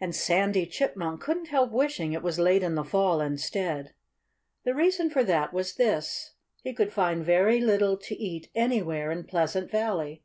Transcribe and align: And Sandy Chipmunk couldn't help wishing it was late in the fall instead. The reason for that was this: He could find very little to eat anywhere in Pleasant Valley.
And 0.00 0.14
Sandy 0.14 0.66
Chipmunk 0.66 1.20
couldn't 1.20 1.48
help 1.48 1.72
wishing 1.72 2.12
it 2.12 2.22
was 2.22 2.38
late 2.38 2.62
in 2.62 2.76
the 2.76 2.84
fall 2.84 3.20
instead. 3.20 3.92
The 4.62 4.72
reason 4.72 5.10
for 5.10 5.24
that 5.24 5.52
was 5.52 5.74
this: 5.74 6.34
He 6.62 6.72
could 6.72 6.92
find 6.92 7.24
very 7.24 7.58
little 7.60 7.96
to 7.96 8.14
eat 8.16 8.50
anywhere 8.54 9.10
in 9.10 9.24
Pleasant 9.24 9.72
Valley. 9.72 10.22